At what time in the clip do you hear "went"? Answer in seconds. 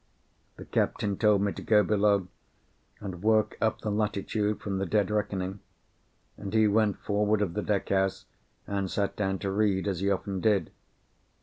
6.67-6.97